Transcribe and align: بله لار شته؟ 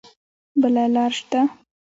بله 0.61 0.83
لار 0.93 1.11
شته؟ 1.17 1.41